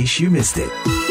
case 0.00 0.18
you 0.18 0.30
missed 0.30 0.56
it. 0.56 1.09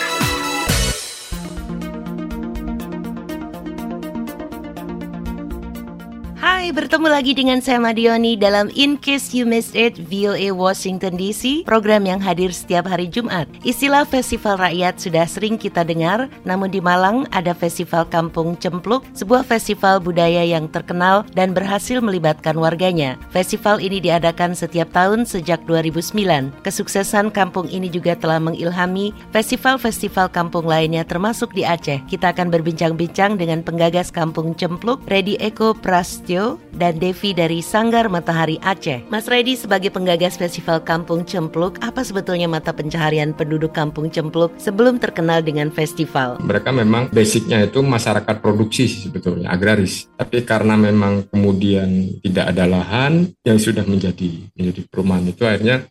Bertemu 6.70 7.10
lagi 7.10 7.34
dengan 7.34 7.58
saya 7.66 7.82
Madioni 7.82 8.38
dalam 8.38 8.70
In 8.78 8.94
Case 9.02 9.34
You 9.34 9.50
Missed 9.50 9.74
It 9.74 9.98
VOA 10.06 10.54
Washington 10.54 11.18
DC, 11.18 11.66
program 11.66 12.06
yang 12.06 12.22
hadir 12.22 12.54
setiap 12.54 12.86
hari 12.86 13.10
Jumat. 13.10 13.50
Istilah 13.66 14.06
festival 14.06 14.62
rakyat 14.62 15.02
sudah 15.02 15.26
sering 15.26 15.58
kita 15.58 15.82
dengar, 15.82 16.30
namun 16.46 16.70
di 16.70 16.78
Malang 16.78 17.26
ada 17.34 17.58
Festival 17.58 18.06
Kampung 18.06 18.54
Cempluk, 18.62 19.02
sebuah 19.18 19.50
festival 19.50 19.98
budaya 19.98 20.46
yang 20.46 20.70
terkenal 20.70 21.26
dan 21.34 21.58
berhasil 21.58 22.06
melibatkan 22.06 22.54
warganya. 22.54 23.18
Festival 23.34 23.82
ini 23.82 23.98
diadakan 23.98 24.54
setiap 24.54 24.94
tahun 24.94 25.26
sejak 25.26 25.66
2009. 25.66 26.54
Kesuksesan 26.62 27.34
kampung 27.34 27.66
ini 27.74 27.90
juga 27.90 28.14
telah 28.14 28.38
mengilhami 28.38 29.10
festival-festival 29.34 30.30
kampung 30.30 30.70
lainnya 30.70 31.02
termasuk 31.02 31.50
di 31.58 31.66
Aceh. 31.66 31.98
Kita 32.06 32.30
akan 32.30 32.54
berbincang-bincang 32.54 33.42
dengan 33.42 33.66
penggagas 33.66 34.14
Kampung 34.14 34.54
Cempluk, 34.54 35.02
Redi 35.10 35.34
Eko 35.42 35.74
Prastyo 35.74 36.59
dan 36.76 37.02
Devi 37.02 37.34
dari 37.34 37.60
Sanggar 37.66 38.08
Matahari 38.08 38.62
Aceh. 38.62 39.06
Mas 39.10 39.26
Redi 39.26 39.58
sebagai 39.58 39.90
penggagas 39.90 40.38
Festival 40.38 40.82
Kampung 40.86 41.26
Cempluk, 41.26 41.82
apa 41.82 42.06
sebetulnya 42.06 42.46
mata 42.46 42.70
pencaharian 42.70 43.34
penduduk 43.34 43.74
Kampung 43.74 44.14
Cempluk 44.14 44.54
sebelum 44.62 45.02
terkenal 45.02 45.42
dengan 45.42 45.74
festival? 45.74 46.38
Mereka 46.42 46.70
memang 46.70 47.10
basicnya 47.10 47.66
itu 47.66 47.82
masyarakat 47.82 48.36
produksi 48.42 48.86
sih 48.90 49.10
sebetulnya, 49.10 49.50
agraris. 49.50 50.08
Tapi 50.16 50.46
karena 50.46 50.78
memang 50.78 51.28
kemudian 51.30 52.22
tidak 52.22 52.56
ada 52.56 52.66
lahan 52.70 53.34
yang 53.44 53.58
sudah 53.58 53.84
menjadi 53.86 54.50
menjadi 54.54 54.82
perumahan 54.90 55.26
itu 55.30 55.44
akhirnya 55.46 55.86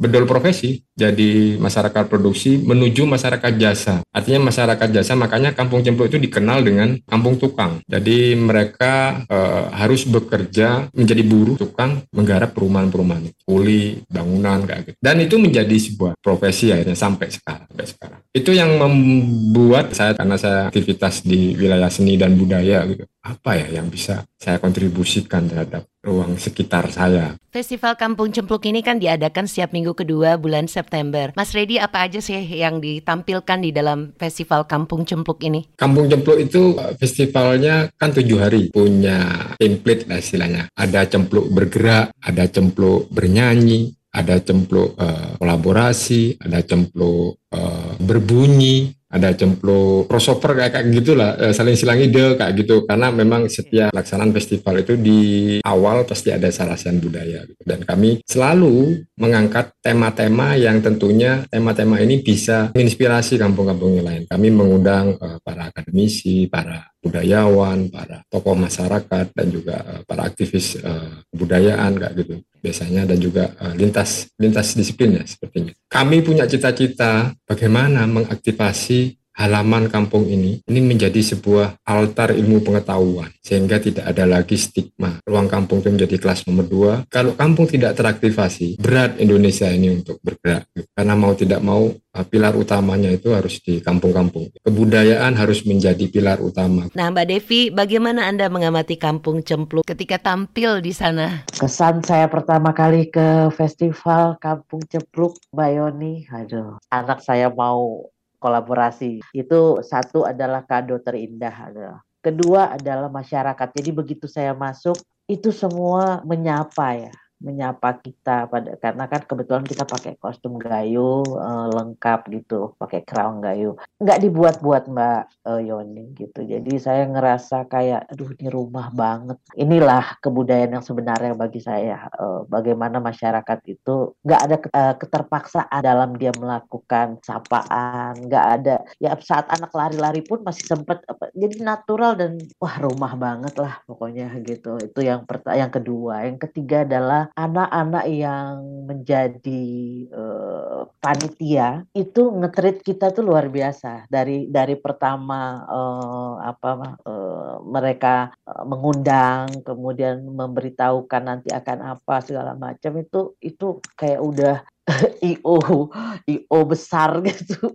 bedol 0.00 0.24
profesi 0.24 0.80
jadi 0.92 1.56
masyarakat 1.56 2.04
produksi 2.04 2.60
menuju 2.60 3.08
masyarakat 3.08 3.52
jasa. 3.56 4.04
Artinya 4.12 4.52
masyarakat 4.52 4.88
jasa 4.92 5.16
makanya 5.16 5.56
Kampung 5.56 5.80
Cempluk 5.80 6.12
itu 6.12 6.20
dikenal 6.20 6.60
dengan 6.60 7.00
kampung 7.08 7.40
tukang. 7.40 7.80
Jadi 7.88 8.36
mereka 8.36 9.24
uh, 9.24 9.72
harus 9.72 10.04
bekerja 10.04 10.92
menjadi 10.92 11.22
buruh 11.24 11.56
tukang 11.56 12.04
menggarap 12.12 12.52
perumahan-perumahan, 12.52 13.32
kuli, 13.48 14.04
bangunan 14.04 14.68
kayak 14.68 14.92
gitu. 14.92 14.98
Dan 15.00 15.16
itu 15.24 15.40
menjadi 15.40 15.76
sebuah 15.80 16.12
profesi 16.20 16.68
akhirnya 16.68 16.96
sampai 16.96 17.28
sekarang, 17.32 17.64
sampai 17.72 17.88
sekarang. 17.88 18.20
Itu 18.32 18.50
yang 18.52 18.76
membuat 18.76 19.96
saya 19.96 20.12
karena 20.12 20.36
saya 20.36 20.68
aktivitas 20.68 21.24
di 21.24 21.56
wilayah 21.56 21.88
seni 21.88 22.20
dan 22.20 22.36
budaya 22.36 22.84
gitu. 22.84 23.08
Apa 23.24 23.56
ya 23.56 23.80
yang 23.80 23.88
bisa 23.88 24.28
saya 24.42 24.58
kontribusikan 24.58 25.46
terhadap 25.46 25.86
ruang 26.02 26.34
sekitar 26.34 26.90
saya. 26.90 27.38
Festival 27.54 27.94
Kampung 27.94 28.34
Cempluk 28.34 28.66
ini 28.66 28.82
kan 28.82 28.98
diadakan 28.98 29.46
setiap 29.46 29.70
minggu 29.70 29.94
kedua 29.94 30.34
bulan 30.34 30.66
September. 30.66 31.30
Mas 31.38 31.54
Redi 31.54 31.78
apa 31.78 32.02
aja 32.02 32.18
sih 32.18 32.42
yang 32.42 32.82
ditampilkan 32.82 33.62
di 33.62 33.70
dalam 33.70 34.10
Festival 34.18 34.66
Kampung 34.66 35.06
Cempluk 35.06 35.38
ini? 35.46 35.70
Kampung 35.78 36.10
Cempluk 36.10 36.42
itu 36.42 36.74
eh, 36.74 36.98
festivalnya 36.98 37.86
kan 37.94 38.10
tujuh 38.10 38.42
hari, 38.42 38.74
punya 38.74 39.54
template 39.62 40.10
lah 40.10 40.18
istilahnya. 40.18 40.66
Ada 40.74 41.06
cempluk 41.06 41.46
bergerak, 41.54 42.10
ada 42.18 42.50
cempluk 42.50 43.06
bernyanyi, 43.14 43.94
ada 44.12 44.36
cempluk 44.44 44.92
uh, 45.00 45.40
kolaborasi, 45.40 46.36
ada 46.36 46.60
cempluk 46.60 47.40
uh, 47.48 47.96
berbunyi, 47.96 48.92
ada 49.12 49.36
cempluk 49.36 50.08
crossover 50.08 50.56
kayak, 50.56 50.72
kayak 50.72 50.86
gitulah 50.96 51.30
uh, 51.36 51.52
saling 51.52 51.76
silang 51.76 52.00
ide 52.00 52.34
kayak 52.40 52.52
gitu 52.56 52.88
karena 52.88 53.12
memang 53.12 53.46
setiap 53.52 53.92
pelaksanaan 53.92 54.32
festival 54.32 54.80
itu 54.80 54.96
di 54.96 55.20
awal 55.62 56.08
pasti 56.08 56.32
ada 56.32 56.48
sarasian 56.48 56.96
budaya 56.96 57.44
gitu. 57.44 57.62
dan 57.68 57.84
kami 57.84 58.24
selalu 58.24 59.04
mengangkat 59.20 59.76
tema-tema 59.84 60.56
yang 60.56 60.80
tentunya 60.80 61.44
tema-tema 61.52 62.00
ini 62.00 62.24
bisa 62.24 62.72
menginspirasi 62.72 63.36
kampung-kampung 63.36 64.00
lain 64.00 64.24
kami 64.24 64.48
mengundang 64.48 65.20
uh, 65.20 65.36
para 65.44 65.68
akademisi 65.68 66.48
para 66.48 66.91
budayawan, 67.02 67.90
para 67.90 68.22
tokoh 68.30 68.54
masyarakat 68.54 69.26
dan 69.34 69.46
juga 69.50 69.82
uh, 69.82 70.02
para 70.06 70.22
aktivis 70.30 70.78
uh, 70.78 71.26
kebudayaan 71.34 71.98
kayak 71.98 72.14
gitu 72.22 72.34
biasanya 72.62 73.02
dan 73.10 73.18
juga 73.18 73.50
uh, 73.58 73.74
lintas 73.74 74.30
lintas 74.38 74.78
disiplin 74.78 75.18
ya 75.18 75.24
sepertinya. 75.26 75.74
Kami 75.90 76.22
punya 76.22 76.46
cita-cita 76.46 77.34
bagaimana 77.42 78.06
mengaktifasi 78.06 79.18
halaman 79.36 79.88
kampung 79.88 80.28
ini 80.28 80.60
ini 80.68 80.80
menjadi 80.80 81.20
sebuah 81.34 81.82
altar 81.84 82.36
ilmu 82.36 82.60
pengetahuan 82.62 83.32
sehingga 83.40 83.80
tidak 83.80 84.04
ada 84.06 84.24
lagi 84.28 84.54
stigma. 84.54 85.18
Ruang 85.24 85.48
kampung 85.48 85.80
itu 85.80 85.90
menjadi 85.90 86.16
kelas 86.20 86.46
nomor 86.46 86.66
dua. 86.68 86.94
Kalau 87.08 87.34
kampung 87.34 87.66
tidak 87.66 87.96
teraktivasi 87.98 88.78
berat 88.78 89.18
Indonesia 89.18 89.68
ini 89.68 89.90
untuk 89.92 90.20
bergerak. 90.22 90.68
Karena 90.92 91.14
mau 91.16 91.32
tidak 91.34 91.60
mau 91.64 91.90
uh, 91.90 92.26
pilar 92.28 92.54
utamanya 92.54 93.10
itu 93.10 93.32
harus 93.32 93.58
di 93.64 93.80
kampung-kampung. 93.80 94.52
Kebudayaan 94.62 95.34
harus 95.34 95.64
menjadi 95.64 96.04
pilar 96.08 96.38
utama. 96.38 96.88
Nah 96.92 97.08
Mbak 97.10 97.26
Devi 97.26 97.72
bagaimana 97.72 98.28
Anda 98.28 98.52
mengamati 98.52 99.00
kampung 99.00 99.42
Cempluk 99.42 99.88
ketika 99.88 100.20
tampil 100.20 100.84
di 100.84 100.92
sana? 100.94 101.42
Kesan 101.50 102.04
saya 102.04 102.28
pertama 102.28 102.70
kali 102.76 103.08
ke 103.08 103.50
festival 103.54 104.36
Kampung 104.38 104.84
Cempluk 104.86 105.38
Bayoni, 105.50 106.26
aduh, 106.30 106.78
anak 106.92 107.24
saya 107.24 107.50
mau 107.50 108.06
kolaborasi. 108.42 109.22
Itu 109.30 109.78
satu 109.86 110.26
adalah 110.26 110.66
kado 110.66 110.98
terindah. 110.98 111.70
Kedua 112.18 112.74
adalah 112.74 113.06
masyarakat. 113.06 113.68
Jadi 113.70 113.90
begitu 113.94 114.26
saya 114.26 114.50
masuk 114.50 114.98
itu 115.30 115.54
semua 115.54 116.18
menyapa 116.26 116.98
ya 116.98 117.14
menyapa 117.42 117.98
kita 117.98 118.46
pada 118.46 118.78
karena 118.78 119.04
kan 119.10 119.22
kebetulan 119.26 119.66
kita 119.66 119.84
pakai 119.84 120.14
kostum 120.22 120.56
gayo 120.56 121.26
uh, 121.26 121.68
lengkap 121.74 122.30
gitu 122.30 122.78
pakai 122.78 123.02
crown 123.02 123.42
gayo 123.42 123.76
nggak 123.98 124.18
dibuat-buat 124.22 124.90
mbak 124.90 125.22
uh, 125.46 125.60
Yoni 125.62 126.14
gitu. 126.14 126.42
Jadi 126.46 126.78
saya 126.78 127.06
ngerasa 127.06 127.66
kayak 127.66 128.10
aduh 128.12 128.30
ini 128.38 128.48
rumah 128.50 128.90
banget. 128.94 129.38
Inilah 129.58 130.18
kebudayaan 130.22 130.78
yang 130.78 130.84
sebenarnya 130.84 131.34
bagi 131.34 131.60
saya 131.62 132.08
uh, 132.18 132.46
bagaimana 132.46 133.02
masyarakat 133.02 133.58
itu 133.66 134.14
nggak 134.22 134.40
ada 134.42 134.56
uh, 134.74 134.94
keterpaksaan 134.98 135.80
dalam 135.82 136.14
dia 136.18 136.30
melakukan 136.34 137.18
sapaan 137.22 138.18
nggak 138.26 138.46
ada. 138.60 138.76
Ya 139.02 139.14
saat 139.22 139.50
anak 139.50 139.74
lari-lari 139.74 140.22
pun 140.22 140.42
masih 140.42 140.66
sempat 140.66 141.02
jadi 141.34 141.62
natural 141.62 142.18
dan 142.18 142.38
wah 142.58 142.76
rumah 142.78 143.14
banget 143.18 143.54
lah 143.58 143.82
pokoknya 143.86 144.30
gitu. 144.42 144.78
Itu 144.82 145.00
yang 145.02 145.24
yang 145.54 145.72
kedua. 145.72 146.26
Yang 146.28 146.50
ketiga 146.50 146.84
adalah 146.86 147.31
anak-anak 147.36 148.04
yang 148.08 148.86
menjadi 148.86 149.64
uh, 150.12 150.88
panitia 151.00 151.86
itu 151.96 152.32
ngetrit 152.32 152.84
kita 152.84 153.10
tuh 153.10 153.24
luar 153.24 153.48
biasa. 153.48 154.06
Dari 154.08 154.48
dari 154.48 154.76
pertama 154.78 155.64
uh, 155.66 156.34
apa 156.42 156.70
uh, 157.04 157.56
mereka 157.64 158.34
mengundang 158.66 159.64
kemudian 159.64 160.22
memberitahukan 160.26 161.22
nanti 161.22 161.48
akan 161.50 161.98
apa 161.98 162.20
segala 162.22 162.52
macam 162.54 162.98
itu 163.00 163.34
itu 163.40 163.80
kayak 163.96 164.20
udah 164.20 164.56
IO 165.22 165.90
IO 166.26 166.58
besar 166.66 167.14
gitu. 167.28 167.70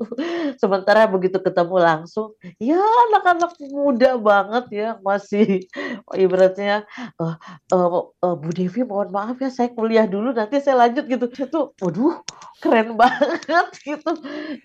Sementara 0.60 1.08
begitu 1.08 1.40
ketemu 1.40 1.80
langsung, 1.80 2.36
ya 2.60 2.80
anak-anak 3.10 3.56
muda 3.72 4.20
banget 4.20 4.66
ya 4.72 4.90
masih 5.00 5.64
oh, 6.08 6.16
ibaratnya 6.20 6.84
uh, 7.16 7.36
uh, 7.72 8.12
uh, 8.12 8.36
Bu 8.36 8.52
Devi 8.52 8.84
mohon 8.84 9.12
maaf 9.12 9.40
ya 9.40 9.48
saya 9.48 9.72
kuliah 9.72 10.04
dulu 10.04 10.36
nanti 10.36 10.60
saya 10.60 10.88
lanjut 10.88 11.08
gitu. 11.08 11.26
Itu 11.32 11.72
waduh 11.80 12.20
keren 12.60 13.00
banget 13.00 13.68
gitu. 13.88 14.12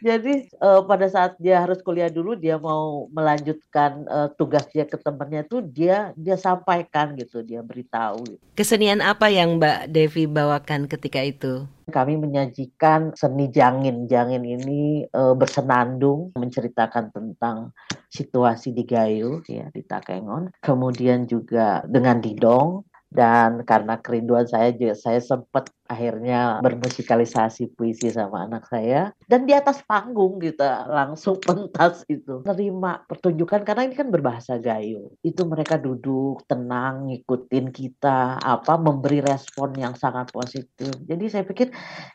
Jadi 0.02 0.50
uh, 0.58 0.82
pada 0.82 1.06
saat 1.06 1.38
dia 1.38 1.62
harus 1.62 1.78
kuliah 1.86 2.10
dulu 2.10 2.34
dia 2.34 2.58
mau 2.58 3.06
melanjutkan 3.14 4.02
uh, 4.10 4.28
tugas 4.34 4.66
dia 4.74 4.82
ke 4.82 4.98
temannya 4.98 5.46
tuh 5.46 5.62
dia 5.62 6.10
dia 6.18 6.34
sampaikan 6.34 7.14
gitu, 7.14 7.46
dia 7.46 7.62
beritahu. 7.62 8.26
Gitu. 8.26 8.42
Kesenian 8.58 8.98
apa 8.98 9.30
yang 9.30 9.62
Mbak 9.62 9.94
Devi 9.94 10.26
bawakan 10.26 10.90
ketika 10.90 11.22
itu? 11.22 11.70
Kami 11.88 12.14
menyajikan 12.20 13.14
seni 13.16 13.50
jangin. 13.50 14.06
Jangin 14.06 14.44
ini 14.46 15.06
e, 15.06 15.22
bersenandung 15.34 16.34
menceritakan 16.36 17.10
tentang 17.10 17.74
situasi 18.12 18.76
di 18.76 18.84
Gayo 18.84 19.42
ya 19.48 19.66
di 19.72 19.82
Takengon. 19.82 20.62
Kemudian 20.62 21.26
juga 21.26 21.82
dengan 21.88 22.20
didong 22.22 22.84
dan 23.12 23.60
karena 23.68 24.00
kerinduan 24.00 24.48
saya 24.48 24.72
juga 24.72 24.96
saya 24.96 25.20
sempat 25.20 25.68
akhirnya 25.92 26.64
bermusikalisasi 26.64 27.76
puisi 27.76 28.08
sama 28.08 28.48
anak 28.48 28.66
saya. 28.66 29.12
Dan 29.28 29.44
di 29.44 29.52
atas 29.52 29.84
panggung 29.84 30.40
kita 30.40 30.88
langsung 30.88 31.36
pentas 31.48 32.02
itu. 32.08 32.40
Terima 32.42 33.04
pertunjukan 33.04 33.62
karena 33.62 33.84
ini 33.84 33.94
kan 33.94 34.08
berbahasa 34.08 34.56
Gayo. 34.56 35.12
Itu 35.20 35.44
mereka 35.44 35.76
duduk 35.76 36.48
tenang 36.48 37.12
ngikutin 37.12 37.68
kita 37.70 38.40
apa 38.40 38.74
memberi 38.80 39.20
respon 39.20 39.76
yang 39.76 39.92
sangat 39.94 40.32
positif. 40.32 40.92
Jadi 41.04 41.24
saya 41.28 41.44
pikir 41.44 41.68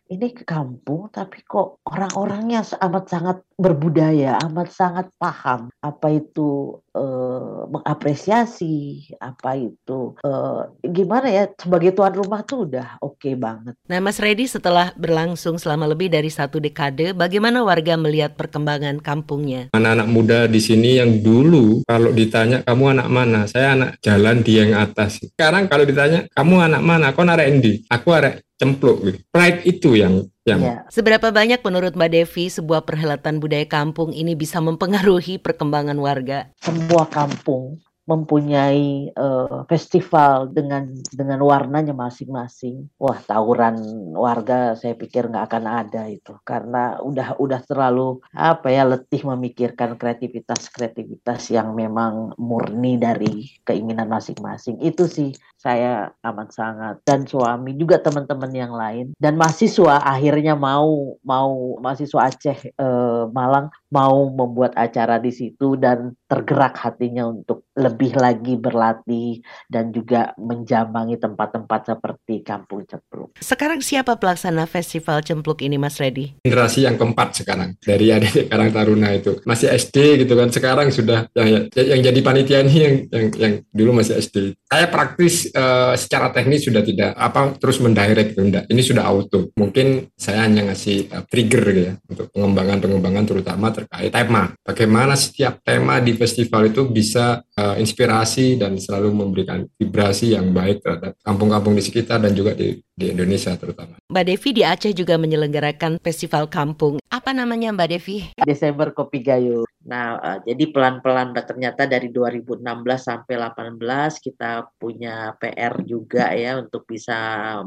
ini 0.07 0.31
ke 0.31 0.47
kampung 0.47 1.11
tapi 1.11 1.43
kok 1.43 1.83
orang-orangnya 1.83 2.63
amat 2.87 3.05
sangat 3.11 3.37
berbudaya 3.57 4.39
amat 4.47 4.69
sangat 4.71 5.07
paham 5.17 5.73
apa 5.81 6.07
itu 6.13 6.79
eh, 6.93 7.61
mengapresiasi 7.67 9.09
apa 9.19 9.57
itu 9.57 10.15
eh, 10.21 10.61
gimana 10.87 11.27
ya 11.27 11.43
sebagai 11.57 11.91
tuan 11.97 12.13
rumah 12.13 12.45
tuh 12.45 12.69
udah 12.69 13.01
oke 13.03 13.19
okay 13.19 13.33
banget 13.35 13.66
banget. 13.67 13.75
Nah, 13.91 13.99
Mas 13.99 14.17
Redi 14.23 14.45
setelah 14.47 14.95
berlangsung 14.95 15.59
selama 15.59 15.91
lebih 15.91 16.07
dari 16.07 16.31
satu 16.31 16.63
dekade, 16.63 17.11
bagaimana 17.11 17.59
warga 17.67 17.99
melihat 17.99 18.39
perkembangan 18.39 19.03
kampungnya? 19.03 19.67
Anak-anak 19.75 20.07
muda 20.07 20.39
di 20.47 20.61
sini 20.63 20.95
yang 21.03 21.19
dulu 21.19 21.83
kalau 21.83 22.15
ditanya 22.15 22.63
kamu 22.63 22.95
anak 22.97 23.07
mana, 23.11 23.39
saya 23.51 23.75
anak 23.75 23.99
jalan 23.99 24.39
di 24.39 24.53
yang 24.55 24.71
atas. 24.79 25.19
Sekarang 25.19 25.67
kalau 25.67 25.83
ditanya 25.83 26.23
kamu 26.31 26.55
anak 26.71 26.81
mana, 26.83 27.11
kau 27.11 27.27
arek 27.27 27.47
endi? 27.51 27.73
Aku 27.91 28.15
arek 28.15 28.47
cempluk 28.57 28.97
gitu. 29.05 29.19
Pride 29.29 29.61
itu 29.69 29.93
yang 29.93 30.25
yang 30.47 30.63
ya. 30.63 30.75
Seberapa 30.89 31.29
banyak 31.29 31.61
menurut 31.61 31.93
Mbak 31.93 32.09
Devi 32.09 32.49
sebuah 32.49 32.87
perhelatan 32.87 33.37
budaya 33.37 33.67
kampung 33.69 34.15
ini 34.15 34.33
bisa 34.33 34.57
mempengaruhi 34.63 35.37
perkembangan 35.37 35.99
warga? 35.99 36.49
Semua 36.57 37.05
kampung 37.05 37.77
mempunyai 38.07 39.11
uh, 39.13 39.67
festival 39.67 40.47
dengan 40.55 40.95
dengan 41.11 41.43
warnanya 41.43 41.91
masing-masing. 41.91 42.87
Wah, 42.95 43.19
tawuran 43.19 43.75
warga 44.15 44.79
saya 44.79 44.95
pikir 44.95 45.27
nggak 45.27 45.45
akan 45.51 45.65
ada 45.67 46.07
itu 46.07 46.33
karena 46.47 46.97
udah 47.03 47.35
udah 47.35 47.59
terlalu 47.67 48.23
apa 48.31 48.71
ya 48.71 48.87
letih 48.87 49.27
memikirkan 49.27 49.99
kreativitas 49.99 50.71
kreativitas 50.71 51.51
yang 51.51 51.75
memang 51.75 52.31
murni 52.39 52.95
dari 52.95 53.51
keinginan 53.67 54.07
masing-masing. 54.07 54.79
Itu 54.79 55.11
sih 55.11 55.35
saya 55.57 56.13
amat 56.21 56.53
sangat 56.53 56.95
dan 57.03 57.25
suami 57.25 57.73
juga 57.73 57.97
teman-teman 57.97 58.53
yang 58.53 58.71
lain 58.71 59.11
dan 59.17 59.35
mahasiswa 59.35 59.99
akhirnya 60.05 60.53
mau 60.53 61.17
mau 61.25 61.81
mahasiswa 61.81 62.29
Aceh 62.29 62.71
eh, 62.71 63.23
Malang 63.33 63.73
mau 63.89 64.29
membuat 64.29 64.77
acara 64.77 65.17
di 65.17 65.33
situ 65.33 65.73
dan 65.75 66.13
tergerak 66.29 66.77
hatinya 66.77 67.25
untuk 67.33 67.65
lebih 67.73 67.96
lagi 68.13 68.53
berlatih 68.53 69.41
dan 69.65 69.89
juga 69.89 70.37
menjambangi 70.37 71.17
tempat-tempat 71.17 71.95
seperti 71.95 72.45
Kampung 72.45 72.85
Cempluk. 72.85 73.33
Sekarang 73.41 73.81
siapa 73.81 74.15
pelaksana 74.15 74.69
festival 74.69 75.25
Cempluk 75.25 75.65
ini 75.65 75.81
Mas 75.81 75.97
Redi? 75.97 76.37
Generasi 76.45 76.85
yang 76.85 76.95
keempat 76.95 77.41
sekarang 77.41 77.73
dari 77.81 78.13
adik 78.13 78.51
Karang 78.51 78.69
Taruna 78.69 79.09
itu 79.17 79.41
masih 79.43 79.73
SD 79.73 80.27
gitu 80.27 80.37
kan 80.37 80.53
sekarang 80.53 80.93
sudah 80.93 81.25
yang, 81.33 81.69
yang 81.73 82.01
jadi 82.03 82.19
panitia 82.21 82.61
ini 82.61 82.75
yang, 82.77 82.95
yang 83.09 83.25
yang 83.37 83.53
dulu 83.73 84.03
masih 84.03 84.21
SD. 84.21 84.53
Saya 84.67 84.85
praktis 84.91 85.49
uh, 85.55 85.97
secara 85.97 86.29
teknis 86.29 86.67
sudah 86.67 86.83
tidak 86.83 87.15
apa 87.17 87.57
terus 87.57 87.81
mendirect 87.81 88.35
gitu 88.35 88.43
enggak. 88.43 88.69
Ini 88.69 88.81
sudah 88.83 89.03
auto. 89.07 89.49
Mungkin 89.55 90.11
saya 90.13 90.45
hanya 90.45 90.69
ngasih 90.69 91.09
uh, 91.09 91.23
trigger 91.25 91.63
gitu 91.71 91.81
ya 91.87 91.93
untuk 92.09 92.27
pengembangan-pengembangan 92.35 93.25
terutama 93.25 93.71
terkait 93.71 94.11
tema. 94.11 94.51
Bagaimana 94.61 95.13
setiap 95.15 95.63
tema 95.63 96.03
di 96.03 96.13
festival 96.17 96.69
itu 96.69 96.85
bisa 96.89 97.39
uh, 97.55 97.75
inspirasi 97.87 98.59
dan 98.59 98.75
selalu 98.75 99.15
memberikan 99.15 99.63
vibrasi 99.79 100.35
yang 100.35 100.51
baik 100.51 100.83
terhadap 100.83 101.15
kampung-kampung 101.23 101.79
di 101.79 101.83
sekitar 101.87 102.19
dan 102.19 102.35
juga 102.35 102.51
di, 102.51 102.83
di 102.91 103.15
Indonesia 103.15 103.55
terutama. 103.55 103.95
Mbak 104.11 104.25
Devi 104.27 104.49
di 104.51 104.63
Aceh 104.67 104.91
juga 104.91 105.15
menyelenggarakan 105.15 106.03
festival 106.03 106.51
kampung. 106.51 106.99
Apa 107.07 107.31
namanya 107.31 107.71
Mbak 107.71 107.87
Devi? 107.87 108.27
Desember 108.43 108.91
Kopi 108.91 109.23
Gayo. 109.23 109.63
Nah, 109.87 110.19
uh, 110.19 110.39
jadi 110.43 110.67
pelan-pelan 110.75 111.31
ternyata 111.31 111.87
dari 111.87 112.11
2016 112.11 112.59
sampai 112.99 113.39
18 113.39 114.19
kita 114.19 114.67
punya 114.75 115.31
PR 115.39 115.79
juga 115.87 116.35
ya 116.35 116.59
untuk 116.59 116.83
bisa 116.83 117.15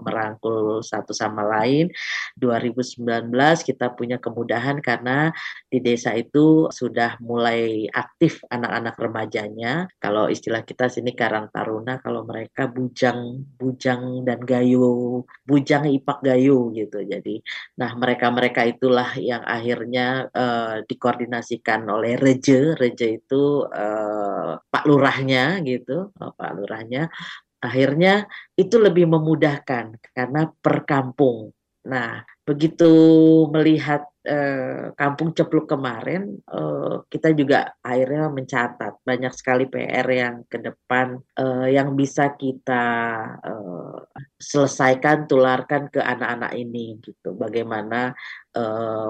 merangkul 0.05 0.85
satu 0.85 1.17
sama 1.17 1.49
lain. 1.49 1.89
2019 2.37 3.33
kita 3.65 3.97
punya 3.97 4.21
kemudahan 4.21 4.85
karena 4.85 5.33
di 5.73 5.81
desa 5.81 6.13
itu 6.13 6.69
sudah 6.69 7.17
mulai 7.25 7.89
aktif 7.89 8.45
anak-anak 8.53 9.01
remajanya. 9.01 9.89
Kalau 9.97 10.29
istilah 10.29 10.61
kita 10.61 10.93
sini 10.93 11.17
Karang 11.17 11.49
Taruna, 11.49 12.05
kalau 12.05 12.29
mereka 12.29 12.69
bujang, 12.69 13.49
bujang 13.57 14.29
dan 14.29 14.45
gayo, 14.45 15.25
bujang 15.49 15.89
ipak 15.89 16.21
gayo 16.21 16.69
gitu. 16.77 17.01
Jadi, 17.01 17.41
nah 17.81 17.97
mereka-mereka 17.97 18.69
itulah 18.69 19.17
yang 19.17 19.41
akhirnya 19.49 20.29
uh, 20.37 20.85
dikoordinasikan 20.85 21.89
oleh 21.89 22.10
oleh 22.11 22.19
Reje, 22.19 22.75
Reje 22.75 23.23
itu 23.23 23.63
uh, 23.71 24.59
Pak 24.59 24.83
Lurahnya 24.83 25.63
gitu, 25.63 26.11
uh, 26.11 26.33
Pak 26.35 26.59
Lurahnya. 26.59 27.07
Akhirnya 27.63 28.27
itu 28.59 28.83
lebih 28.83 29.07
memudahkan 29.07 29.95
karena 30.11 30.51
per 30.51 30.83
kampung. 30.83 31.55
Nah, 31.87 32.27
begitu 32.43 32.91
melihat 33.55 34.10
eh, 34.27 34.93
kampung 34.97 35.33
cepluk 35.33 35.71
kemarin 35.71 36.37
eh, 36.45 36.95
kita 37.09 37.33
juga 37.33 37.73
akhirnya 37.81 38.29
mencatat 38.29 39.01
banyak 39.05 39.33
sekali 39.33 39.65
PR 39.69 40.07
yang 40.09 40.35
ke 40.45 40.59
depan 40.61 41.21
eh, 41.39 41.77
yang 41.77 41.97
bisa 41.97 42.37
kita 42.37 42.85
selesaikan 44.41 45.29
tularkan 45.29 45.93
ke 45.93 46.01
anak-anak 46.01 46.53
ini 46.57 46.97
gitu. 47.05 47.37
Bagaimana 47.37 48.13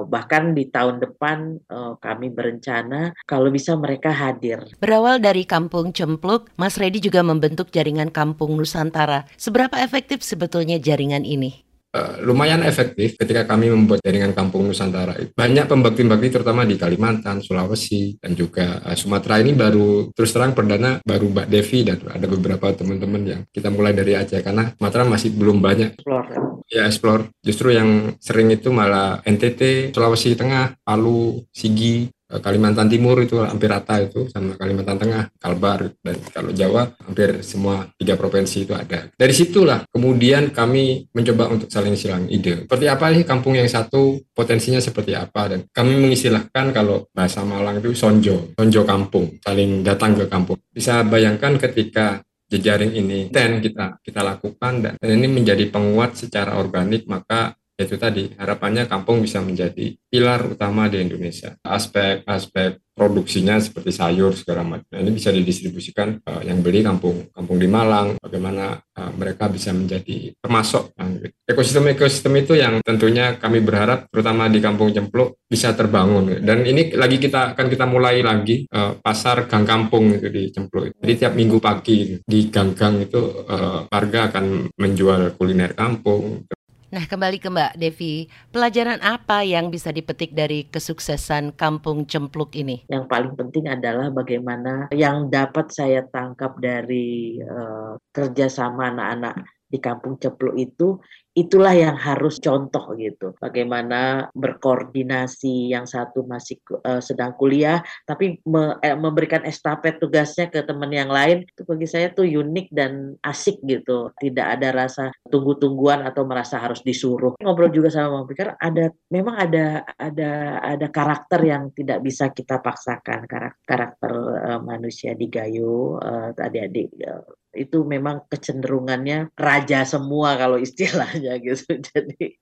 bahkan 0.05 0.53
di 0.53 0.69
tahun 0.69 1.01
depan 1.01 1.65
kami 1.97 2.29
berencana 2.29 3.17
kalau 3.25 3.49
bisa 3.49 3.73
mereka 3.73 4.13
hadir. 4.13 4.61
Berawal 4.77 5.17
dari 5.17 5.49
kampung 5.49 5.97
cempluk 5.97 6.53
Mas 6.61 6.77
Redi 6.77 7.01
juga 7.01 7.25
membentuk 7.25 7.73
jaringan 7.73 8.13
kampung 8.13 8.53
Nusantara. 8.61 9.25
Seberapa 9.41 9.81
efektif 9.81 10.21
sebetulnya 10.21 10.77
jaringan 10.77 11.25
ini 11.25 11.70
Uh, 11.91 12.23
lumayan 12.23 12.63
efektif 12.63 13.19
ketika 13.19 13.51
kami 13.51 13.67
membuat 13.67 13.99
jaringan 14.07 14.31
kampung 14.31 14.63
Nusantara. 14.63 15.19
Banyak 15.35 15.67
pembakti-pembakti 15.67 16.39
terutama 16.39 16.63
di 16.63 16.79
Kalimantan, 16.79 17.43
Sulawesi, 17.43 18.15
dan 18.23 18.39
juga 18.39 18.79
uh, 18.87 18.95
Sumatera 18.95 19.43
ini 19.43 19.59
baru 19.59 20.15
terus 20.15 20.31
terang 20.31 20.55
perdana 20.55 21.03
baru 21.03 21.27
Mbak 21.35 21.47
Devi 21.51 21.83
dan 21.83 21.99
ada 22.07 22.27
beberapa 22.31 22.71
teman-teman 22.71 23.23
yang 23.27 23.41
kita 23.51 23.75
mulai 23.75 23.91
dari 23.91 24.15
Aceh 24.15 24.39
karena 24.39 24.71
Sumatera 24.79 25.03
masih 25.03 25.35
belum 25.35 25.59
banyak. 25.59 25.99
Explore. 25.99 26.29
Ya, 26.71 26.87
explore. 26.87 27.23
Justru 27.43 27.75
yang 27.75 28.15
sering 28.23 28.55
itu 28.55 28.71
malah 28.71 29.19
NTT, 29.27 29.91
Sulawesi 29.91 30.39
Tengah, 30.39 30.79
Palu, 30.87 31.43
Sigi, 31.51 32.07
Kalimantan 32.39 32.87
Timur 32.87 33.19
itu 33.19 33.43
hampir 33.43 33.67
rata 33.67 33.99
itu 33.99 34.31
sama 34.31 34.55
Kalimantan 34.55 35.03
Tengah, 35.03 35.35
Kalbar 35.35 35.91
dan 35.99 36.17
kalau 36.31 36.55
Jawa 36.55 36.87
hampir 37.03 37.43
semua 37.43 37.91
tiga 37.99 38.15
provinsi 38.15 38.71
itu 38.71 38.73
ada. 38.79 39.11
Dari 39.11 39.35
situlah 39.35 39.83
kemudian 39.91 40.55
kami 40.55 41.11
mencoba 41.11 41.51
untuk 41.51 41.67
saling 41.67 41.99
silang 41.99 42.31
ide. 42.31 42.71
Seperti 42.71 42.87
apa 42.87 43.11
sih 43.11 43.27
kampung 43.27 43.59
yang 43.59 43.67
satu 43.67 44.23
potensinya 44.31 44.79
seperti 44.79 45.19
apa 45.19 45.51
dan 45.51 45.67
kami 45.75 45.99
mengistilahkan 45.99 46.71
kalau 46.71 47.11
bahasa 47.11 47.43
Malang 47.43 47.83
itu 47.83 47.91
sonjo, 47.99 48.55
sonjo 48.55 48.87
kampung, 48.87 49.43
saling 49.43 49.83
datang 49.83 50.15
ke 50.15 50.31
kampung. 50.31 50.63
Bisa 50.71 51.03
bayangkan 51.03 51.59
ketika 51.59 52.23
jejaring 52.51 52.93
ini 52.99 53.21
dan 53.31 53.63
kita 53.63 54.03
kita 54.03 54.27
lakukan 54.27 54.83
dan 54.83 54.95
ini 54.99 55.31
menjadi 55.31 55.71
penguat 55.71 56.19
secara 56.19 56.59
organik 56.59 57.07
maka 57.07 57.55
itu 57.85 57.97
tadi 57.97 58.31
harapannya 58.37 58.85
kampung 58.85 59.25
bisa 59.25 59.41
menjadi 59.41 59.97
pilar 60.11 60.57
utama 60.57 60.91
di 60.91 61.01
Indonesia. 61.01 61.57
Aspek-aspek 61.65 62.91
produksinya 63.01 63.57
seperti 63.57 63.97
sayur 63.97 64.37
segala 64.37 64.61
macam. 64.61 64.85
Nah, 64.93 65.01
ini 65.01 65.17
bisa 65.17 65.33
didistribusikan 65.33 66.21
uh, 66.21 66.45
yang 66.45 66.61
beli 66.61 66.85
kampung 66.85 67.33
kampung 67.33 67.57
di 67.57 67.65
Malang. 67.65 68.21
Bagaimana 68.21 68.77
uh, 68.77 69.13
mereka 69.17 69.49
bisa 69.49 69.73
menjadi 69.73 70.37
nah, 70.45 71.09
ekosistem-ekosistem 71.49 72.45
itu 72.45 72.61
yang 72.61 72.85
tentunya 72.85 73.41
kami 73.41 73.65
berharap 73.65 74.13
terutama 74.13 74.53
di 74.53 74.61
Kampung 74.61 74.93
Cempluk 74.93 75.41
bisa 75.49 75.73
terbangun. 75.73 76.45
Dan 76.45 76.69
ini 76.69 76.93
lagi 76.93 77.17
kita 77.17 77.57
akan 77.57 77.67
kita 77.73 77.89
mulai 77.89 78.21
lagi 78.21 78.69
uh, 78.69 79.01
pasar 79.01 79.49
gang 79.49 79.65
kampung 79.65 80.21
itu 80.21 80.29
di 80.29 80.53
Cempluk. 80.53 80.93
Jadi 81.01 81.13
tiap 81.17 81.33
minggu 81.33 81.57
pagi 81.57 82.21
di 82.21 82.41
gang-gang 82.53 83.09
itu 83.09 83.21
uh, 83.49 83.89
warga 83.89 84.29
akan 84.29 84.77
menjual 84.77 85.41
kuliner 85.41 85.73
kampung, 85.73 86.45
Nah, 86.91 87.07
kembali 87.07 87.39
ke 87.39 87.47
Mbak 87.47 87.79
Devi, 87.79 88.27
pelajaran 88.51 88.99
apa 88.99 89.47
yang 89.47 89.71
bisa 89.71 89.95
dipetik 89.95 90.35
dari 90.35 90.67
kesuksesan 90.67 91.55
Kampung 91.55 92.03
Cempluk 92.03 92.59
ini? 92.59 92.83
Yang 92.91 93.07
paling 93.07 93.39
penting 93.39 93.71
adalah 93.71 94.11
bagaimana 94.11 94.91
yang 94.91 95.31
dapat 95.31 95.71
saya 95.71 96.03
tangkap 96.11 96.59
dari 96.59 97.39
uh, 97.47 97.95
kerjasama 98.11 98.91
anak-anak 98.91 99.39
di 99.71 99.79
Kampung 99.79 100.19
Cempluk 100.19 100.59
itu 100.59 100.99
itulah 101.35 101.75
yang 101.75 101.95
harus 101.95 102.43
contoh 102.43 102.95
gitu. 102.99 103.33
Bagaimana 103.39 104.31
berkoordinasi 104.35 105.71
yang 105.71 105.87
satu 105.87 106.27
masih 106.27 106.59
uh, 106.83 106.99
sedang 106.99 107.39
kuliah 107.39 107.83
tapi 108.03 108.43
me, 108.47 108.77
eh, 108.83 108.99
memberikan 108.99 109.47
estafet 109.47 110.03
tugasnya 110.03 110.51
ke 110.51 110.67
teman 110.67 110.91
yang 110.91 111.09
lain 111.11 111.47
itu 111.47 111.63
bagi 111.63 111.87
saya 111.87 112.11
tuh 112.11 112.27
unik 112.27 112.67
dan 112.75 113.15
asik 113.23 113.63
gitu. 113.63 114.11
Tidak 114.19 114.47
ada 114.59 114.75
rasa 114.75 115.15
tunggu-tungguan 115.31 116.03
atau 116.03 116.27
merasa 116.27 116.59
harus 116.59 116.83
disuruh. 116.83 117.39
Ngobrol 117.39 117.71
juga 117.71 117.89
sama 117.95 118.21
Bang 118.21 118.27
Pikir 118.31 118.59
ada 118.59 118.91
memang 119.11 119.37
ada 119.39 119.87
ada 119.95 120.31
ada 120.61 120.87
karakter 120.91 121.41
yang 121.47 121.71
tidak 121.73 122.03
bisa 122.03 122.35
kita 122.35 122.59
paksakan 122.59 123.31
karakter, 123.31 123.63
karakter 123.67 124.13
uh, 124.51 124.61
manusia 124.61 125.15
di 125.15 125.31
Gayo 125.31 125.97
uh, 126.03 126.35
adik-adik 126.35 126.91
uh, 127.07 127.40
itu 127.51 127.83
memang 127.83 128.23
kecenderungannya 128.31 129.35
raja 129.35 129.83
semua 129.83 130.39
kalau 130.39 130.57
istilahnya 130.57 131.39
gitu. 131.43 131.79
Jadi 131.91 132.39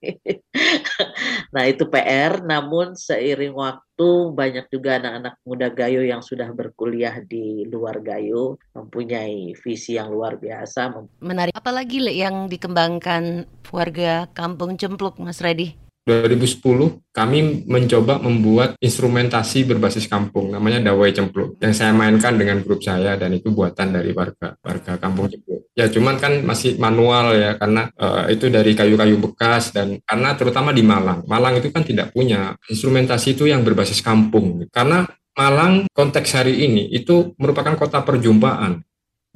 nah 1.54 1.64
itu 1.64 1.88
PR 1.88 2.44
namun 2.44 2.92
seiring 2.92 3.56
waktu 3.56 4.08
banyak 4.36 4.68
juga 4.68 5.00
anak-anak 5.00 5.34
muda 5.42 5.68
Gayo 5.72 6.04
yang 6.04 6.20
sudah 6.20 6.52
berkuliah 6.52 7.24
di 7.24 7.64
luar 7.64 8.04
Gayo 8.04 8.60
mempunyai 8.76 9.56
visi 9.56 9.96
yang 9.96 10.12
luar 10.12 10.36
biasa. 10.36 10.92
Menarik. 11.24 11.56
Apalagi 11.56 12.04
yang 12.12 12.46
dikembangkan 12.46 13.48
warga 13.72 14.28
Kampung 14.36 14.76
Cempluk 14.76 15.16
Mas 15.18 15.40
Redi? 15.40 15.87
2010 16.08 16.64
kami 17.12 17.68
mencoba 17.68 18.16
membuat 18.16 18.80
instrumentasi 18.80 19.68
berbasis 19.68 20.08
kampung 20.08 20.48
namanya 20.48 20.88
Dawai 20.88 21.12
Cempluk 21.12 21.60
yang 21.60 21.76
saya 21.76 21.92
mainkan 21.92 22.40
dengan 22.40 22.64
grup 22.64 22.80
saya 22.80 23.20
dan 23.20 23.36
itu 23.36 23.52
buatan 23.52 23.92
dari 23.92 24.16
warga 24.16 24.56
warga 24.64 24.96
Kampung 24.96 25.28
Cempluk. 25.28 25.68
Ya 25.76 25.92
cuman 25.92 26.16
kan 26.16 26.40
masih 26.40 26.80
manual 26.80 27.36
ya 27.36 27.60
karena 27.60 27.92
uh, 28.00 28.24
itu 28.32 28.48
dari 28.48 28.72
kayu-kayu 28.72 29.20
bekas 29.20 29.76
dan 29.76 30.00
karena 30.08 30.32
terutama 30.32 30.72
di 30.72 30.80
Malang. 30.80 31.28
Malang 31.28 31.60
itu 31.60 31.68
kan 31.68 31.84
tidak 31.84 32.16
punya 32.16 32.56
instrumentasi 32.72 33.36
itu 33.36 33.44
yang 33.44 33.60
berbasis 33.60 34.00
kampung 34.00 34.64
karena 34.72 35.04
Malang 35.36 35.86
konteks 35.92 36.34
hari 36.34 36.66
ini 36.66 36.90
itu 36.90 37.36
merupakan 37.38 37.76
kota 37.78 38.02
perjumpaan 38.02 38.82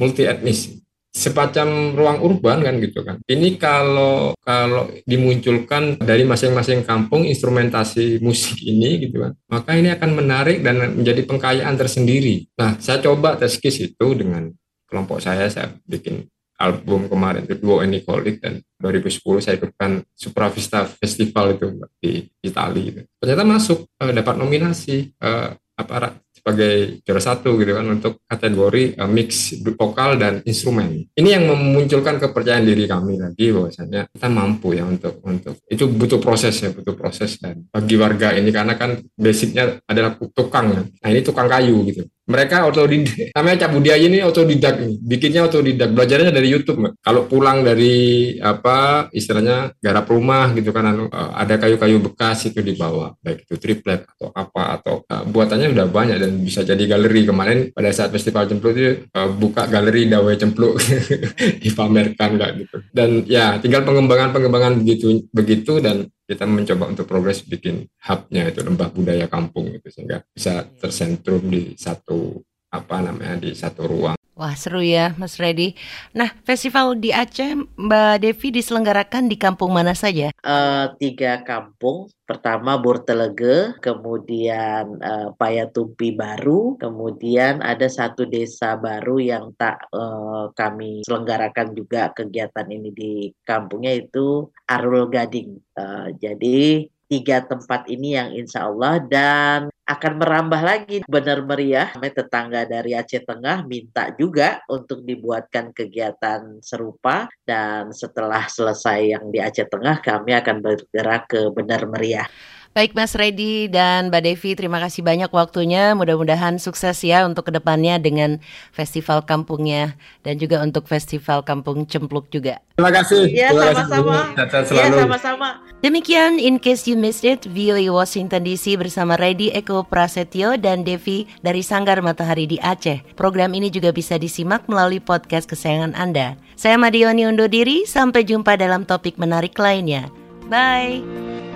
multi 0.00 0.26
etnis 0.26 0.82
semacam 1.12 1.92
ruang 1.92 2.18
urban 2.24 2.64
kan 2.64 2.74
gitu 2.80 3.04
kan. 3.04 3.20
Ini 3.28 3.60
kalau 3.60 4.32
kalau 4.40 4.88
dimunculkan 5.04 6.00
dari 6.00 6.24
masing-masing 6.24 6.88
kampung 6.88 7.28
instrumentasi 7.28 8.18
musik 8.24 8.56
ini 8.64 9.06
gitu 9.06 9.20
kan, 9.20 9.32
maka 9.52 9.76
ini 9.76 9.92
akan 9.92 10.10
menarik 10.16 10.64
dan 10.64 10.96
menjadi 10.96 11.22
pengkayaan 11.28 11.76
tersendiri. 11.76 12.48
Nah, 12.56 12.80
saya 12.80 13.04
coba 13.04 13.36
teskis 13.36 13.78
itu 13.84 14.06
dengan 14.16 14.48
kelompok 14.88 15.20
saya, 15.20 15.52
saya 15.52 15.68
bikin 15.84 16.24
album 16.62 17.10
kemarin 17.10 17.42
itu 17.42 17.58
Duo 17.58 17.82
Enicolik 17.82 18.38
dan 18.38 18.62
2010 18.78 19.42
saya 19.42 19.58
ikutkan 19.58 20.06
Supravista 20.14 20.86
Festival 20.86 21.58
itu 21.58 21.66
di 21.98 22.12
Italia. 22.40 23.02
Gitu. 23.02 23.08
Ternyata 23.18 23.42
masuk 23.42 23.90
uh, 23.98 24.12
dapat 24.14 24.34
nominasi 24.38 25.10
uh, 25.18 25.58
apa 25.74 26.14
sebagai 26.42 26.98
juara 27.06 27.22
satu 27.22 27.54
gitu 27.54 27.72
kan 27.78 27.86
untuk 27.86 28.18
kategori 28.26 28.98
uh, 28.98 29.06
mix 29.06 29.54
vokal 29.62 30.18
dan 30.18 30.42
instrumen. 30.42 31.06
Ini 31.14 31.38
yang 31.38 31.46
memunculkan 31.46 32.18
kepercayaan 32.18 32.66
diri 32.66 32.90
kami 32.90 33.22
lagi 33.22 33.54
bahwasanya 33.54 34.10
kita 34.10 34.26
mampu 34.26 34.74
ya 34.74 34.82
untuk 34.82 35.22
untuk 35.22 35.62
itu 35.70 35.86
butuh 35.86 36.18
proses 36.18 36.58
ya 36.58 36.74
butuh 36.74 36.98
proses 36.98 37.38
dan 37.38 37.62
bagi 37.70 37.94
warga 37.94 38.34
ini 38.34 38.50
karena 38.50 38.74
kan 38.74 38.98
basicnya 39.14 39.78
adalah 39.86 40.18
tukang 40.34 40.66
ya. 40.74 40.82
Nah 40.82 41.08
ini 41.14 41.22
tukang 41.22 41.46
kayu 41.46 41.86
gitu 41.86 42.02
mereka 42.22 42.70
otodidak. 42.70 43.34
Namanya 43.34 43.66
Cak 43.66 43.70
Budia 43.74 43.98
ini 43.98 44.22
otodidak 44.22 44.78
nih. 44.78 44.94
Bikinnya 45.02 45.42
otodidak. 45.50 45.90
Belajarnya 45.90 46.30
dari 46.30 46.48
YouTube 46.48 46.78
kalau 47.02 47.26
pulang 47.26 47.66
dari 47.66 48.36
apa 48.38 49.10
istilahnya 49.10 49.74
garap 49.82 50.06
rumah 50.06 50.54
gitu 50.54 50.70
kan 50.70 50.86
anu, 50.86 51.04
eh, 51.10 51.30
ada 51.34 51.58
kayu-kayu 51.58 51.98
bekas 51.98 52.46
itu 52.46 52.62
dibawa. 52.62 53.18
Baik 53.18 53.42
itu 53.42 53.54
triplek 53.58 54.06
atau 54.14 54.30
apa 54.30 54.62
atau 54.78 54.94
uh, 55.02 55.24
buatannya 55.26 55.74
udah 55.74 55.86
banyak 55.90 56.18
dan 56.22 56.32
bisa 56.38 56.62
jadi 56.62 56.82
galeri. 56.86 57.26
Kemarin 57.26 57.58
pada 57.74 57.90
saat 57.90 58.14
festival 58.14 58.46
cempluk 58.46 58.74
itu 58.78 59.02
uh, 59.18 59.28
buka 59.30 59.66
galeri 59.66 60.06
dawai 60.06 60.38
cempluk. 60.38 60.78
Dipamerkan 61.62 62.38
nggak 62.38 62.50
gitu. 62.62 62.76
Dan 62.94 63.26
ya 63.26 63.58
tinggal 63.58 63.82
pengembangan 63.82 64.30
pengembangan 64.30 64.78
begitu 64.78 65.26
begitu 65.34 65.82
dan 65.82 66.06
kita 66.26 66.46
mencoba 66.46 66.88
untuk 66.88 67.06
progres 67.10 67.42
bikin 67.42 67.84
hubnya 68.06 68.48
itu 68.48 68.62
lembah 68.62 68.88
budaya 68.94 69.26
kampung 69.26 69.74
itu 69.74 69.88
sehingga 69.90 70.22
bisa 70.30 70.64
tersentrum 70.78 71.50
di 71.50 71.74
satu 71.74 72.38
apa 72.72 73.04
namanya 73.04 73.42
di 73.42 73.52
satu 73.52 73.84
ruang. 73.84 74.21
Wah 74.32 74.56
seru 74.56 74.80
ya 74.80 75.12
Mas 75.20 75.36
Reddy. 75.36 75.76
Nah 76.16 76.32
festival 76.48 76.96
di 76.96 77.12
Aceh 77.12 77.52
Mbak 77.76 78.24
Devi 78.24 78.48
diselenggarakan 78.48 79.28
di 79.28 79.36
kampung 79.36 79.76
mana 79.76 79.92
saja? 79.92 80.32
Uh, 80.40 80.88
tiga 80.96 81.44
kampung. 81.44 82.08
Pertama 82.24 82.80
Burtelege, 82.80 83.76
kemudian 83.84 84.96
uh, 85.04 85.36
Payatumpi 85.36 86.16
baru, 86.16 86.80
kemudian 86.80 87.60
ada 87.60 87.84
satu 87.92 88.24
desa 88.24 88.80
baru 88.80 89.20
yang 89.20 89.52
tak 89.60 89.84
uh, 89.92 90.48
kami 90.56 91.04
selenggarakan 91.04 91.76
juga 91.76 92.08
kegiatan 92.16 92.72
ini 92.72 92.88
di 92.88 93.12
kampungnya 93.44 94.00
itu 94.00 94.48
Arul 94.64 95.12
Gading. 95.12 95.60
Uh, 95.76 96.08
jadi 96.16 96.88
tiga 97.12 97.44
tempat 97.44 97.84
ini 97.92 98.16
yang 98.16 98.32
insya 98.32 98.72
Allah 98.72 98.96
dan 99.04 99.68
akan 99.84 100.12
merambah 100.16 100.64
lagi 100.64 101.04
benar 101.04 101.44
meriah. 101.44 101.92
Tetangga 101.92 102.64
dari 102.64 102.96
Aceh 102.96 103.20
Tengah 103.20 103.68
minta 103.68 104.08
juga 104.16 104.64
untuk 104.72 105.04
dibuatkan 105.04 105.76
kegiatan 105.76 106.64
serupa 106.64 107.28
dan 107.44 107.92
setelah 107.92 108.48
selesai 108.48 109.12
yang 109.12 109.28
di 109.28 109.44
Aceh 109.44 109.68
Tengah 109.68 110.00
kami 110.00 110.32
akan 110.32 110.56
bergerak 110.64 111.28
ke 111.28 111.52
benar 111.52 111.84
meriah. 111.84 112.24
Baik 112.72 112.96
Mas 112.96 113.12
Redi 113.12 113.68
dan 113.68 114.08
Mbak 114.08 114.22
Devi, 114.24 114.50
terima 114.56 114.80
kasih 114.80 115.04
banyak 115.04 115.28
waktunya. 115.28 115.92
Mudah-mudahan 115.92 116.56
sukses 116.56 117.04
ya 117.04 117.28
untuk 117.28 117.44
ke 117.44 117.52
depannya 117.52 118.00
dengan 118.00 118.40
festival 118.72 119.28
kampungnya 119.28 119.92
dan 120.24 120.40
juga 120.40 120.64
untuk 120.64 120.88
festival 120.88 121.44
kampung 121.44 121.84
Cempluk 121.84 122.32
juga. 122.32 122.64
Terima 122.80 122.88
kasih. 122.88 123.28
Ya 123.28 123.52
sama-sama. 123.52 124.32
Ya 124.72 124.88
sama-sama. 124.88 125.48
Demikian 125.84 126.40
In 126.40 126.56
Case 126.56 126.88
You 126.88 126.96
Missed 126.96 127.28
It, 127.28 127.44
VOA 127.44 127.92
Washington 127.92 128.40
DC 128.40 128.80
bersama 128.80 129.20
Redi 129.20 129.52
Eko 129.52 129.84
Prasetyo 129.84 130.56
dan 130.56 130.80
Devi 130.80 131.28
dari 131.44 131.60
Sanggar 131.60 132.00
Matahari 132.00 132.48
di 132.48 132.56
Aceh. 132.56 133.04
Program 133.20 133.52
ini 133.52 133.68
juga 133.68 133.92
bisa 133.92 134.16
disimak 134.16 134.64
melalui 134.64 135.04
podcast 135.04 135.44
kesayangan 135.44 135.92
Anda. 135.92 136.40
Saya 136.56 136.80
Madioni 136.80 137.28
undur 137.28 137.52
diri, 137.52 137.84
sampai 137.84 138.24
jumpa 138.24 138.56
dalam 138.56 138.88
topik 138.88 139.20
menarik 139.20 139.52
lainnya. 139.60 140.08
Bye. 140.48 141.51